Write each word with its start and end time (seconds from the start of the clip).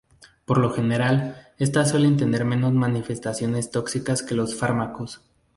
Por 0.45 0.57
lo 0.57 0.71
general, 0.71 1.37
estas 1.59 1.91
suelen 1.91 2.17
tener 2.17 2.43
menos 2.43 2.73
manifestaciones 2.73 3.69
tóxicas 3.69 4.23
que 4.23 4.33
los 4.33 4.55
fármacos. 4.55 5.21